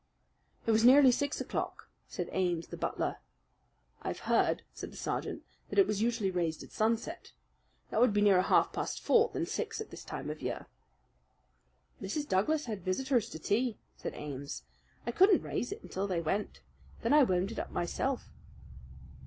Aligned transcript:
"It 0.65 0.71
was 0.71 0.83
nearly 0.83 1.11
six 1.11 1.39
o'clock," 1.39 1.87
said 2.07 2.27
Ames, 2.31 2.69
the 2.69 2.75
butler. 2.75 3.17
"I've 4.01 4.21
heard," 4.21 4.63
said 4.73 4.91
the 4.91 4.97
sergeant, 4.97 5.43
"that 5.69 5.77
it 5.77 5.85
was 5.85 6.01
usually 6.01 6.31
raised 6.31 6.63
at 6.63 6.71
sunset. 6.71 7.33
That 7.91 8.01
would 8.01 8.11
be 8.11 8.21
nearer 8.21 8.41
half 8.41 8.73
past 8.73 8.99
four 8.99 9.29
than 9.29 9.45
six 9.45 9.79
at 9.79 9.91
this 9.91 10.03
time 10.03 10.31
of 10.31 10.41
year." 10.41 10.65
"Mrs. 12.01 12.27
Douglas 12.27 12.65
had 12.65 12.83
visitors 12.83 13.29
to 13.29 13.37
tea," 13.37 13.77
said 13.95 14.15
Ames. 14.15 14.63
"I 15.05 15.11
couldn't 15.11 15.43
raise 15.43 15.71
it 15.71 15.83
until 15.83 16.07
they 16.07 16.19
went. 16.19 16.61
Then 17.03 17.13
I 17.13 17.21
wound 17.21 17.51
it 17.51 17.59
up 17.59 17.69
myself." 17.69 18.31